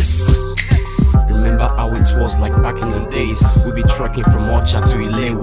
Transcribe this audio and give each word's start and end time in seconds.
Yes 0.00 0.39
was 2.20 2.36
like 2.38 2.52
back 2.62 2.80
in 2.82 2.90
the 2.90 3.00
days. 3.10 3.40
We 3.64 3.72
be 3.72 3.82
trekking 3.88 4.24
from 4.24 4.50
Ocha 4.50 4.80
to 4.92 4.96
Ilewe. 4.98 5.40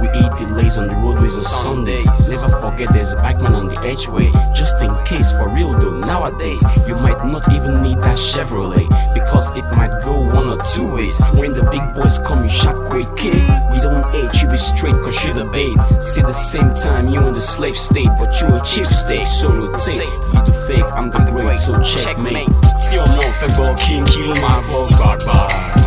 We 0.00 0.08
eat 0.18 0.32
delays 0.36 0.76
on 0.76 0.88
the 0.88 0.94
roadways 0.94 1.34
on 1.36 1.40
Sundays. 1.40 2.04
Never 2.28 2.50
forget 2.60 2.92
there's 2.92 3.12
a 3.12 3.16
bikeman 3.16 3.54
on 3.54 3.68
the 3.68 3.76
edgeway. 3.76 4.28
Just 4.54 4.80
in 4.82 4.92
case, 5.04 5.30
for 5.30 5.48
real 5.48 5.72
though, 5.78 5.98
nowadays 6.00 6.62
you 6.88 6.96
might 6.96 7.24
not 7.24 7.50
even 7.52 7.82
need 7.82 7.98
that 7.98 8.18
Chevrolet 8.18 8.86
because 9.14 9.50
it 9.56 9.64
might 9.76 10.02
go 10.02 10.12
one 10.20 10.48
or 10.58 10.62
two 10.64 10.86
ways. 10.86 11.16
When 11.38 11.52
the 11.52 11.62
big 11.70 11.82
boys 11.94 12.18
come, 12.18 12.42
you 12.42 12.48
shot 12.50 12.74
quick 12.90 13.08
kid. 13.16 13.34
We 13.70 13.80
don't 13.80 14.04
age, 14.14 14.42
you 14.42 14.48
be 14.48 14.56
straight 14.56 14.96
cause 15.04 15.24
you 15.24 15.32
the 15.32 15.44
bait. 15.44 15.78
See 16.02 16.22
the 16.22 16.32
same 16.32 16.74
time 16.74 17.08
you 17.08 17.20
in 17.26 17.34
the 17.34 17.40
slave 17.40 17.76
state, 17.76 18.10
but 18.18 18.34
you 18.40 18.48
a 18.56 18.60
cheap 18.64 18.86
state. 18.86 19.26
So 19.28 19.54
rotate, 19.54 20.00
you 20.00 20.42
the 20.44 20.64
fake, 20.66 20.84
I'm 20.92 21.10
the 21.10 21.18
great, 21.30 21.56
so 21.58 21.72
checkmate. 21.82 22.48
Tí 22.86 22.98
ọmọ 22.98 23.22
fẹ́ 23.38 23.48
gbọ́ 23.56 23.68
kí 23.80 23.94
n 24.00 24.04
kí 24.10 24.22
ó 24.30 24.34
máa 24.42 24.60
gbọ́ 24.66 24.80
gbàgbà. 24.96 25.85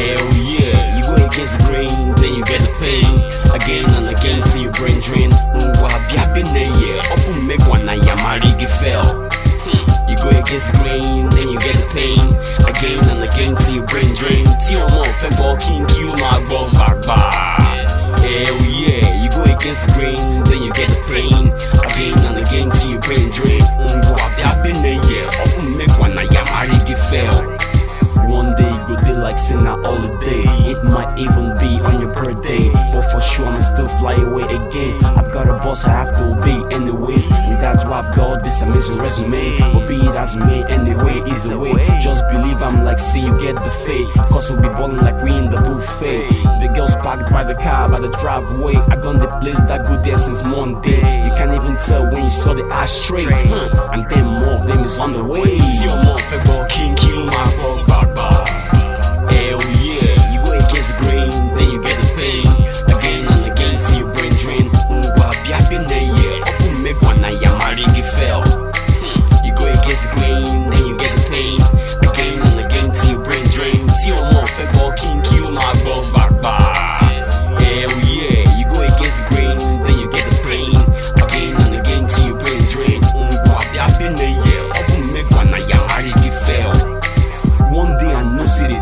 Hell 0.00 0.32
yeah, 0.48 0.96
you 0.96 1.02
go 1.04 1.14
against 1.28 1.60
the 1.60 1.64
grain, 1.68 1.92
then 2.16 2.32
you 2.34 2.44
get 2.44 2.60
the 2.64 2.72
pain. 2.80 3.12
Again 3.52 3.84
and 3.96 4.08
again 4.08 4.40
till 4.48 4.62
your 4.62 4.72
brain 4.72 4.98
drain. 5.00 5.30
Ngwa 5.52 5.90
bia 6.08 6.24
bi 6.32 6.40
na 6.54 6.64
ye, 6.80 6.98
open 7.12 7.36
make 7.46 7.64
one 7.68 7.84
na 7.84 7.92
yamari 7.92 8.48
gi 8.58 8.66
fell. 8.80 9.04
Hmm, 9.60 10.08
you 10.08 10.16
go 10.16 10.30
against 10.32 10.72
the 10.72 10.78
grain, 10.80 11.28
then 11.36 11.48
you 11.52 11.58
get 11.60 11.76
the 11.76 11.86
pain. 11.92 12.24
Again 12.64 13.04
and 13.12 13.22
again 13.28 13.56
till 13.56 13.74
your 13.76 13.86
brain 13.86 14.12
drain. 14.14 14.46
Ọmọ 14.70 15.02
fẹ́ 15.20 15.30
gbọ́ 15.36 15.50
kí 15.62 15.74
n 15.80 15.84
kí 15.90 16.00
ó 16.08 16.12
máa 16.22 16.38
gbọ́ 16.46 16.60
gbàgbà. 16.72 17.18
Hell 18.24 18.58
yeah, 18.82 19.06
you 19.22 19.28
go 19.36 19.42
against 19.42 19.82
the 19.86 19.92
grain, 19.94 20.44
then 20.48 20.62
you 20.64 20.72
get 20.78 20.88
the 20.88 20.99
go 29.48 29.56
day 29.56 29.60
like 29.60 29.64
sin 29.64 29.66
a 29.66 29.76
holiday. 29.76 30.42
It 30.70 30.84
might 30.84 31.18
even 31.18 31.56
be 31.58 31.80
on 31.80 32.00
your 32.00 32.12
birthday. 32.14 32.70
But 32.92 33.10
for 33.10 33.20
sure 33.20 33.46
I'ma 33.46 33.60
still 33.60 33.88
fly 33.98 34.14
away 34.14 34.44
again. 34.44 35.04
I've 35.04 35.32
got 35.32 35.48
a 35.48 35.58
boss 35.64 35.84
I 35.84 35.90
have 35.90 36.16
to 36.18 36.24
obey 36.32 36.74
anyways. 36.74 37.30
And 37.30 37.60
that's 37.60 37.84
why 37.84 38.00
I've 38.00 38.14
got 38.16 38.42
this 38.44 38.60
amazing 38.62 38.98
resume. 39.00 39.58
But 39.58 39.88
be 39.88 39.96
it 39.96 40.16
as 40.16 40.36
may 40.36 40.64
anyway, 40.64 41.22
either 41.26 41.58
way. 41.58 41.72
Just 42.00 42.24
believe 42.30 42.62
I'm 42.62 42.84
like 42.84 42.98
see 42.98 43.20
you 43.20 43.38
get 43.40 43.54
the 43.56 43.70
fade. 43.70 44.08
Cause 44.30 44.50
we'll 44.50 44.62
be 44.62 44.68
balling 44.68 44.98
like 44.98 45.22
we 45.22 45.32
in 45.36 45.50
the 45.50 45.56
buffet. 45.56 46.28
The 46.60 46.72
girls 46.74 46.94
parked 46.96 47.30
by 47.32 47.44
the 47.44 47.54
car 47.54 47.88
by 47.88 48.00
the 48.00 48.10
driveway. 48.20 48.76
I 48.76 48.96
gone 48.96 49.18
the 49.18 49.28
place 49.40 49.60
that 49.60 49.86
good 49.86 50.04
there 50.04 50.16
since 50.16 50.42
Monday. 50.42 51.00
You 51.24 51.32
can't 51.36 51.52
even 51.52 51.76
tell 51.78 52.10
when 52.10 52.24
you 52.24 52.30
saw 52.30 52.54
the 52.54 52.64
ashtray. 52.64 53.24
Huh. 53.24 53.90
And 53.92 54.08
then 54.10 54.24
more 54.24 54.60
of 54.60 54.66
them 54.66 54.80
is 54.80 54.98
on 54.98 55.12
the 55.12 55.24
way. 55.24 55.58
Go 70.16 70.59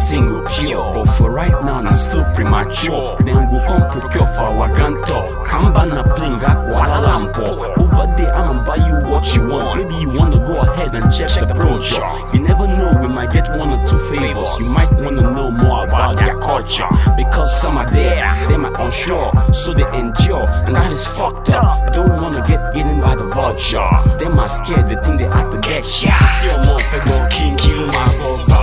the 0.08 0.14
thing 0.14 0.28
go 0.28 0.46
pure 0.48 0.94
But 0.94 1.12
for 1.16 1.30
right 1.30 1.52
now 1.64 1.80
na 1.80 1.90
still 1.90 2.24
premature. 2.34 3.16
Then 3.24 3.50
go 3.50 3.58
come 3.66 3.90
procure 3.90 4.26
for 4.34 4.48
our 4.48 4.68
grantor. 4.74 5.44
Kamba 5.46 5.86
na 5.86 6.02
plane 6.14 6.38
ga 6.38 6.54
Kuala 6.54 6.98
Lumpur 7.06 7.76
Over 7.78 8.06
there 8.16 8.34
I'ma 8.34 8.64
buy 8.64 8.76
you 8.76 8.96
what 9.10 9.34
you 9.34 9.46
want. 9.46 9.78
Maybe 9.82 9.94
you 10.00 10.10
wanna 10.10 10.38
go 10.38 10.60
ahead 10.60 10.94
and 10.94 11.12
check, 11.12 11.30
the 11.48 11.54
brochure 11.54 12.04
You 12.32 12.40
never 12.40 12.66
know 12.66 12.98
we 13.00 13.08
might 13.08 13.32
get 13.32 13.48
one 13.58 13.70
or 13.70 13.88
two 13.88 13.98
favors. 14.10 14.50
You 14.60 14.68
might 14.72 14.92
wanna 14.92 15.22
know 15.22 15.50
more 15.50 15.84
about 15.84 16.16
their 16.16 16.38
culture. 16.40 16.88
Because 17.16 17.48
some 17.60 17.76
are 17.76 17.90
there, 17.90 18.24
them 18.48 18.64
are 18.66 18.80
unsure. 18.80 19.32
So 19.52 19.72
they 19.74 19.86
endure 19.96 20.46
and 20.66 20.74
that 20.74 20.92
is 20.92 21.06
fucked 21.06 21.50
up. 21.50 21.92
Don't 21.94 22.22
wanna 22.22 22.46
get 22.46 22.60
eaten 22.76 23.00
by 23.00 23.14
the 23.16 23.24
vulture. 23.24 23.88
Them 24.18 24.38
are 24.38 24.48
scared, 24.48 24.88
they 24.88 24.96
think 25.02 25.18
they 25.20 25.28
have 25.28 25.50
to 25.52 25.58
get 25.60 25.84
shot 25.84 26.44
Your 26.44 26.58
mom 26.64 26.78
fẹ́ 26.90 27.00
gbọ́ 27.04 27.28
kí 27.32 27.44
n 27.52 28.57